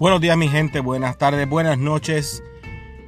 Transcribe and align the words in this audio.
Buenos 0.00 0.20
días 0.20 0.36
mi 0.36 0.46
gente, 0.46 0.78
buenas 0.78 1.18
tardes, 1.18 1.48
buenas 1.48 1.76
noches. 1.76 2.44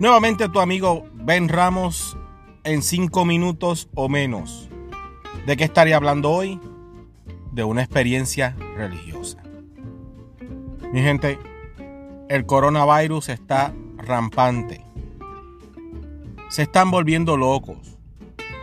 Nuevamente 0.00 0.48
tu 0.48 0.58
amigo 0.58 1.04
Ben 1.14 1.48
Ramos 1.48 2.19
en 2.64 2.82
cinco 2.82 3.24
minutos 3.24 3.88
o 3.94 4.08
menos. 4.08 4.69
¿De 5.46 5.56
qué 5.56 5.63
estaría 5.63 5.95
hablando 5.95 6.32
hoy? 6.32 6.60
De 7.53 7.63
una 7.63 7.85
experiencia 7.85 8.56
religiosa. 8.76 9.40
Mi 10.92 11.00
gente, 11.00 11.38
el 12.28 12.45
coronavirus 12.45 13.28
está 13.28 13.72
rampante. 13.96 14.85
Se 16.48 16.62
están 16.62 16.91
volviendo 16.91 17.36
locos. 17.36 17.98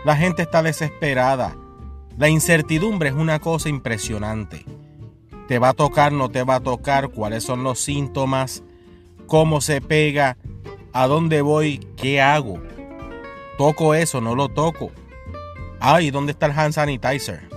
La 0.03 0.17
gente 0.17 0.41
está 0.41 0.61
desesperada. 0.61 1.55
La 2.17 2.27
incertidumbre 2.27 3.07
es 3.07 3.15
una 3.15 3.39
cosa 3.39 3.69
impresionante 3.69 4.65
te 5.47 5.59
va 5.59 5.69
a 5.69 5.73
tocar, 5.73 6.11
no 6.11 6.29
te 6.29 6.43
va 6.43 6.55
a 6.55 6.59
tocar, 6.59 7.09
cuáles 7.09 7.43
son 7.43 7.63
los 7.63 7.79
síntomas, 7.79 8.63
cómo 9.27 9.61
se 9.61 9.81
pega, 9.81 10.37
a 10.93 11.07
dónde 11.07 11.41
voy, 11.41 11.79
qué 11.95 12.21
hago. 12.21 12.61
Toco 13.57 13.93
eso, 13.93 14.21
no 14.21 14.35
lo 14.35 14.49
toco. 14.49 14.91
Ay, 15.79 16.11
¿dónde 16.11 16.31
está 16.31 16.47
el 16.47 16.51
hand 16.53 16.73
sanitizer? 16.73 17.47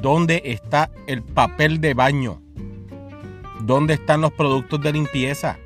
¿Dónde 0.00 0.42
está 0.44 0.90
el 1.06 1.22
papel 1.22 1.80
de 1.80 1.94
baño? 1.94 2.42
¿Dónde 3.60 3.94
están 3.94 4.20
los 4.20 4.32
productos 4.32 4.80
de 4.82 4.92
limpieza? 4.92 5.58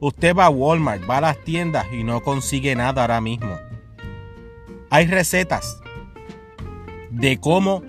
Usted 0.00 0.34
va 0.34 0.46
a 0.46 0.50
Walmart, 0.50 1.08
va 1.08 1.18
a 1.18 1.22
las 1.22 1.38
tiendas 1.44 1.86
y 1.92 2.04
no 2.04 2.22
consigue 2.22 2.74
nada 2.74 3.02
ahora 3.02 3.20
mismo. 3.20 3.56
Hay 4.90 5.06
recetas 5.06 5.80
de 7.10 7.38
cómo 7.38 7.82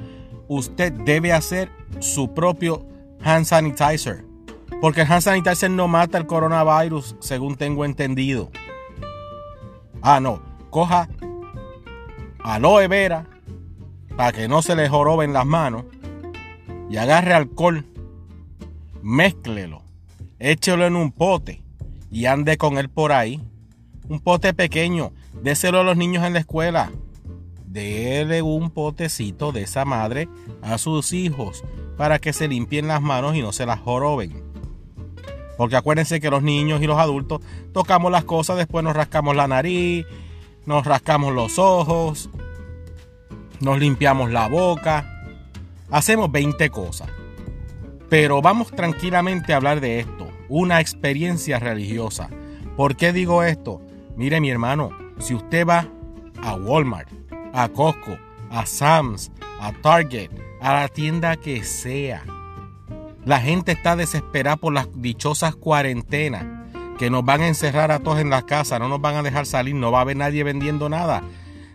usted 0.47 0.91
debe 0.91 1.33
hacer 1.33 1.69
su 1.99 2.33
propio 2.33 2.85
hand 3.23 3.45
sanitizer. 3.45 4.25
Porque 4.81 5.01
el 5.01 5.11
hand 5.11 5.21
sanitizer 5.21 5.69
no 5.69 5.87
mata 5.87 6.17
el 6.17 6.25
coronavirus, 6.25 7.15
según 7.19 7.55
tengo 7.55 7.85
entendido. 7.85 8.49
Ah, 10.01 10.19
no. 10.19 10.41
Coja 10.69 11.09
aloe 12.43 12.87
vera 12.87 13.25
para 14.15 14.31
que 14.31 14.47
no 14.47 14.61
se 14.61 14.75
le 14.75 14.87
joroben 14.87 15.33
las 15.33 15.45
manos 15.45 15.85
y 16.89 16.97
agarre 16.97 17.33
alcohol, 17.33 17.85
mézclelo, 19.01 19.83
échelo 20.39 20.85
en 20.85 20.95
un 20.95 21.11
pote 21.11 21.61
y 22.11 22.25
ande 22.25 22.57
con 22.57 22.77
él 22.77 22.89
por 22.89 23.11
ahí. 23.11 23.41
Un 24.07 24.19
pote 24.19 24.53
pequeño, 24.53 25.11
déselo 25.43 25.81
a 25.81 25.83
los 25.83 25.97
niños 25.97 26.25
en 26.25 26.33
la 26.33 26.39
escuela. 26.39 26.91
Dele 27.65 28.41
un 28.41 28.71
potecito 28.71 29.51
de 29.51 29.61
esa 29.61 29.85
madre 29.85 30.27
a 30.61 30.79
sus 30.79 31.13
hijos 31.13 31.63
para 31.99 32.19
que 32.19 32.31
se 32.31 32.47
limpien 32.47 32.87
las 32.87 33.01
manos 33.01 33.35
y 33.35 33.41
no 33.41 33.51
se 33.51 33.65
las 33.65 33.81
joroben. 33.81 34.41
Porque 35.57 35.75
acuérdense 35.75 36.21
que 36.21 36.29
los 36.29 36.41
niños 36.41 36.81
y 36.81 36.87
los 36.87 36.97
adultos 36.97 37.41
tocamos 37.73 38.09
las 38.09 38.23
cosas, 38.23 38.55
después 38.55 38.85
nos 38.85 38.95
rascamos 38.95 39.35
la 39.35 39.49
nariz, 39.49 40.05
nos 40.65 40.85
rascamos 40.85 41.33
los 41.33 41.59
ojos, 41.59 42.29
nos 43.59 43.77
limpiamos 43.79 44.31
la 44.31 44.47
boca, 44.47 45.25
hacemos 45.91 46.31
20 46.31 46.69
cosas. 46.69 47.09
Pero 48.07 48.41
vamos 48.41 48.71
tranquilamente 48.71 49.51
a 49.51 49.57
hablar 49.57 49.81
de 49.81 49.99
esto, 49.99 50.29
una 50.47 50.79
experiencia 50.79 51.59
religiosa. 51.59 52.29
¿Por 52.77 52.95
qué 52.95 53.11
digo 53.11 53.43
esto? 53.43 53.81
Mire 54.15 54.39
mi 54.39 54.49
hermano, 54.49 54.91
si 55.19 55.33
usted 55.33 55.67
va 55.67 55.85
a 56.41 56.55
Walmart, 56.55 57.09
a 57.51 57.67
Costco, 57.67 58.17
a 58.49 58.65
Sam's, 58.65 59.33
a 59.59 59.73
Target, 59.73 60.31
a 60.61 60.73
la 60.73 60.87
tienda 60.87 61.37
que 61.37 61.63
sea. 61.63 62.23
La 63.25 63.39
gente 63.39 63.71
está 63.71 63.95
desesperada 63.95 64.57
por 64.57 64.73
las 64.73 64.87
dichosas 65.01 65.55
cuarentenas 65.55 66.45
que 66.97 67.09
nos 67.09 67.23
van 67.23 67.41
a 67.41 67.47
encerrar 67.47 67.91
a 67.91 67.99
todos 67.99 68.19
en 68.19 68.29
la 68.29 68.41
casa, 68.41 68.77
no 68.77 68.89
nos 68.89 68.99
van 68.99 69.15
a 69.15 69.23
dejar 69.23 69.45
salir, 69.45 69.73
no 69.73 69.91
va 69.91 69.99
a 69.99 70.01
haber 70.01 70.17
nadie 70.17 70.43
vendiendo 70.43 70.89
nada. 70.89 71.23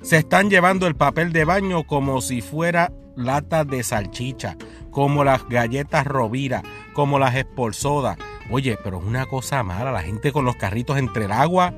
Se 0.02 0.18
están 0.18 0.50
llevando 0.50 0.86
el 0.86 0.96
papel 0.96 1.32
de 1.32 1.46
baño 1.46 1.84
como 1.84 2.20
si 2.20 2.42
fuera 2.42 2.92
lata 3.16 3.64
de 3.64 3.82
salchicha, 3.82 4.56
como 4.90 5.24
las 5.24 5.48
galletas 5.48 6.06
Rovira, 6.06 6.62
como 6.92 7.18
las 7.18 7.34
espolsodas. 7.36 8.18
Oye, 8.50 8.76
pero 8.84 8.98
es 8.98 9.04
una 9.04 9.24
cosa 9.24 9.62
mala, 9.62 9.92
la 9.92 10.02
gente 10.02 10.30
con 10.30 10.44
los 10.44 10.56
carritos 10.56 10.98
entre 10.98 11.24
el 11.24 11.32
agua 11.32 11.72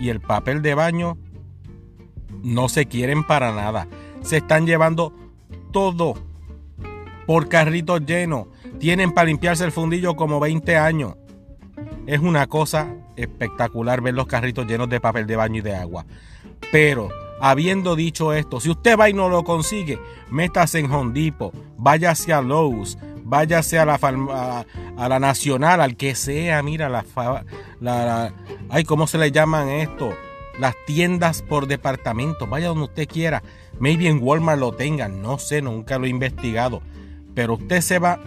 y 0.00 0.08
el 0.08 0.20
papel 0.20 0.60
de 0.60 0.74
baño 0.74 1.16
no 2.42 2.68
se 2.68 2.86
quieren 2.86 3.24
para 3.24 3.52
nada. 3.52 3.86
Se 4.22 4.38
están 4.38 4.66
llevando 4.66 5.12
todo 5.76 6.14
por 7.26 7.50
carritos 7.50 8.00
llenos. 8.06 8.46
Tienen 8.80 9.12
para 9.12 9.26
limpiarse 9.26 9.62
el 9.62 9.72
fundillo 9.72 10.16
como 10.16 10.40
20 10.40 10.74
años. 10.78 11.16
Es 12.06 12.20
una 12.20 12.46
cosa 12.46 12.94
espectacular 13.14 14.00
ver 14.00 14.14
los 14.14 14.26
carritos 14.26 14.66
llenos 14.66 14.88
de 14.88 15.02
papel 15.02 15.26
de 15.26 15.36
baño 15.36 15.58
y 15.58 15.60
de 15.60 15.76
agua. 15.76 16.06
Pero, 16.72 17.10
habiendo 17.42 17.94
dicho 17.94 18.32
esto, 18.32 18.58
si 18.58 18.70
usted 18.70 18.98
va 18.98 19.10
y 19.10 19.12
no 19.12 19.28
lo 19.28 19.44
consigue, 19.44 19.98
métase 20.30 20.78
en 20.78 20.90
Hondipo, 20.90 21.52
váyase 21.76 22.32
a 22.32 22.40
Lowe's, 22.40 22.96
váyase 23.22 23.78
a 23.78 23.84
la, 23.84 23.96
a, 24.96 25.08
la 25.10 25.18
Nacional, 25.18 25.82
al 25.82 25.98
que 25.98 26.14
sea, 26.14 26.62
mira, 26.62 26.88
la, 26.88 27.04
la, 27.80 28.32
ay, 28.70 28.84
¿cómo 28.84 29.06
se 29.06 29.18
le 29.18 29.30
llaman 29.30 29.68
esto? 29.68 30.14
Las 30.58 30.74
tiendas 30.86 31.42
por 31.42 31.66
departamento, 31.66 32.46
vaya 32.46 32.68
donde 32.68 32.84
usted 32.84 33.08
quiera. 33.08 33.42
Maybe 33.78 34.08
en 34.08 34.22
Walmart 34.22 34.58
lo 34.58 34.72
tengan, 34.72 35.20
no 35.20 35.38
sé, 35.38 35.60
nunca 35.60 35.98
lo 35.98 36.06
he 36.06 36.10
investigado. 36.10 36.82
Pero 37.34 37.54
usted 37.54 37.80
se 37.80 37.98
va, 37.98 38.20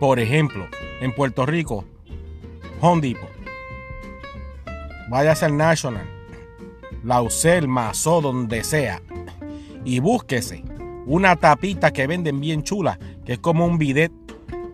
por 0.00 0.18
ejemplo, 0.18 0.66
en 1.00 1.14
Puerto 1.14 1.46
Rico, 1.46 1.84
Home 2.80 3.00
Depot. 3.00 3.30
Váyase 5.08 5.44
al 5.44 5.56
National, 5.56 6.08
la 7.04 7.22
UCEL, 7.22 7.68
Mazo, 7.68 8.20
donde 8.20 8.64
sea. 8.64 9.00
Y 9.84 10.00
búsquese 10.00 10.64
una 11.06 11.36
tapita 11.36 11.92
que 11.92 12.06
venden 12.06 12.40
bien 12.40 12.62
chula, 12.62 12.98
que 13.24 13.34
es 13.34 13.38
como 13.38 13.66
un 13.66 13.78
bidet, 13.78 14.12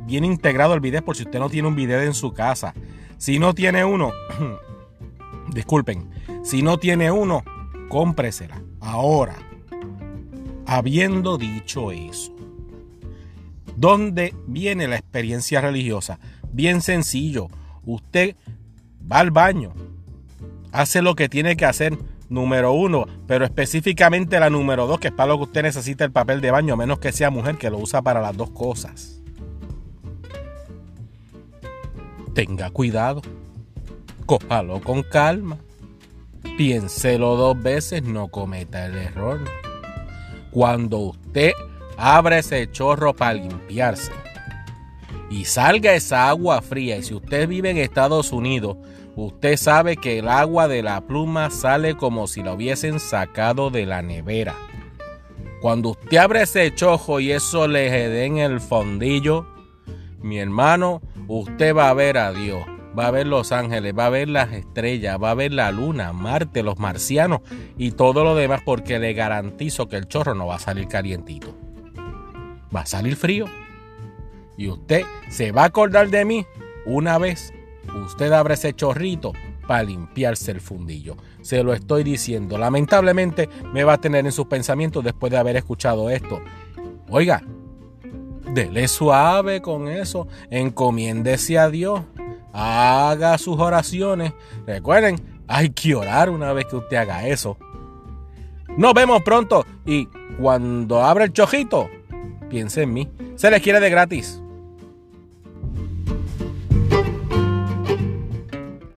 bien 0.06 0.24
integrado 0.24 0.74
el 0.74 0.80
bidet 0.80 1.04
por 1.04 1.16
si 1.16 1.22
usted 1.22 1.38
no 1.38 1.48
tiene 1.48 1.68
un 1.68 1.74
bidet 1.74 2.04
en 2.04 2.14
su 2.14 2.32
casa. 2.32 2.74
Si 3.16 3.38
no 3.38 3.54
tiene 3.54 3.84
uno, 3.84 4.12
disculpen, 5.52 6.08
si 6.42 6.62
no 6.62 6.78
tiene 6.78 7.10
uno, 7.10 7.44
cómpresela 7.88 8.62
ahora. 8.80 9.36
Habiendo 10.66 11.38
dicho 11.38 11.92
eso, 11.92 12.34
¿dónde 13.76 14.34
viene 14.46 14.86
la 14.86 14.96
experiencia 14.96 15.60
religiosa? 15.60 16.18
Bien 16.52 16.82
sencillo, 16.82 17.48
usted 17.84 18.36
va 19.10 19.20
al 19.20 19.30
baño, 19.30 19.72
hace 20.72 21.00
lo 21.00 21.14
que 21.14 21.28
tiene 21.28 21.56
que 21.56 21.64
hacer, 21.64 21.96
número 22.28 22.72
uno, 22.72 23.06
pero 23.26 23.44
específicamente 23.44 24.38
la 24.38 24.50
número 24.50 24.86
dos, 24.86 25.00
que 25.00 25.08
es 25.08 25.14
para 25.14 25.32
lo 25.32 25.38
que 25.38 25.44
usted 25.44 25.62
necesita 25.62 26.04
el 26.04 26.12
papel 26.12 26.40
de 26.40 26.50
baño, 26.50 26.74
a 26.74 26.76
menos 26.76 26.98
que 26.98 27.12
sea 27.12 27.30
mujer 27.30 27.56
que 27.56 27.70
lo 27.70 27.78
usa 27.78 28.02
para 28.02 28.20
las 28.20 28.36
dos 28.36 28.50
cosas. 28.50 29.22
Tenga 32.34 32.70
cuidado, 32.70 33.22
cójalo 34.28 34.82
con 34.82 35.02
calma, 35.04 35.56
piénselo 36.58 37.34
dos 37.36 37.60
veces, 37.62 38.02
no 38.02 38.28
cometa 38.28 38.84
el 38.84 38.94
error. 38.94 39.40
Cuando 40.50 40.98
usted 40.98 41.52
abre 41.96 42.40
ese 42.40 42.70
chorro 42.70 43.14
para 43.14 43.32
limpiarse 43.32 44.12
y 45.30 45.46
salga 45.46 45.94
esa 45.94 46.28
agua 46.28 46.60
fría, 46.60 46.98
y 46.98 47.04
si 47.04 47.14
usted 47.14 47.48
vive 47.48 47.70
en 47.70 47.78
Estados 47.78 48.30
Unidos, 48.30 48.76
usted 49.16 49.56
sabe 49.56 49.96
que 49.96 50.18
el 50.18 50.28
agua 50.28 50.68
de 50.68 50.82
la 50.82 51.00
pluma 51.00 51.48
sale 51.48 51.96
como 51.96 52.26
si 52.26 52.42
la 52.42 52.52
hubiesen 52.52 53.00
sacado 53.00 53.70
de 53.70 53.86
la 53.86 54.02
nevera. 54.02 54.54
Cuando 55.62 55.90
usted 55.90 56.18
abre 56.18 56.42
ese 56.42 56.74
chojo 56.74 57.18
y 57.18 57.32
eso 57.32 57.66
le 57.66 57.90
dé 57.90 58.26
en 58.26 58.36
el 58.36 58.60
fondillo, 58.60 59.46
mi 60.20 60.38
hermano, 60.38 61.00
usted 61.28 61.74
va 61.74 61.88
a 61.88 61.94
ver 61.94 62.18
a 62.18 62.32
Dios 62.32 62.66
va 62.98 63.06
a 63.06 63.10
ver 63.10 63.26
los 63.26 63.52
ángeles, 63.52 63.94
va 63.96 64.06
a 64.06 64.10
ver 64.10 64.28
las 64.28 64.52
estrellas, 64.52 65.18
va 65.22 65.30
a 65.30 65.34
ver 65.34 65.52
la 65.52 65.70
luna, 65.70 66.12
Marte, 66.12 66.62
los 66.62 66.78
marcianos 66.78 67.40
y 67.76 67.92
todo 67.92 68.24
lo 68.24 68.34
demás 68.34 68.62
porque 68.64 68.98
le 68.98 69.12
garantizo 69.12 69.88
que 69.88 69.96
el 69.96 70.08
chorro 70.08 70.34
no 70.34 70.46
va 70.46 70.56
a 70.56 70.58
salir 70.58 70.88
calientito. 70.88 71.54
Va 72.74 72.80
a 72.80 72.86
salir 72.86 73.16
frío. 73.16 73.46
Y 74.56 74.68
usted 74.68 75.04
se 75.30 75.52
va 75.52 75.62
a 75.62 75.66
acordar 75.66 76.08
de 76.08 76.24
mí 76.24 76.46
una 76.84 77.18
vez 77.18 77.52
usted 78.04 78.32
abre 78.32 78.54
ese 78.54 78.72
chorrito 78.72 79.32
para 79.66 79.84
limpiarse 79.84 80.50
el 80.50 80.60
fundillo. 80.60 81.16
Se 81.42 81.62
lo 81.62 81.74
estoy 81.74 82.02
diciendo. 82.02 82.58
Lamentablemente 82.58 83.48
me 83.72 83.84
va 83.84 83.94
a 83.94 84.00
tener 84.00 84.26
en 84.26 84.32
sus 84.32 84.46
pensamientos 84.46 85.04
después 85.04 85.30
de 85.30 85.38
haber 85.38 85.56
escuchado 85.56 86.10
esto. 86.10 86.40
Oiga, 87.08 87.42
dele 88.52 88.88
suave 88.88 89.62
con 89.62 89.88
eso. 89.88 90.26
Encomiéndese 90.50 91.58
a 91.58 91.70
Dios 91.70 92.02
haga 92.58 93.38
sus 93.38 93.58
oraciones. 93.58 94.32
Recuerden, 94.66 95.42
hay 95.46 95.70
que 95.70 95.94
orar 95.94 96.28
una 96.28 96.52
vez 96.52 96.66
que 96.66 96.76
usted 96.76 96.96
haga 96.96 97.26
eso. 97.26 97.56
Nos 98.76 98.94
vemos 98.94 99.22
pronto 99.22 99.64
y 99.86 100.06
cuando 100.40 101.02
abra 101.02 101.24
el 101.24 101.32
chojito, 101.32 101.88
piense 102.50 102.82
en 102.82 102.92
mí. 102.92 103.08
Se 103.36 103.50
les 103.50 103.62
quiere 103.62 103.80
de 103.80 103.90
gratis. 103.90 104.42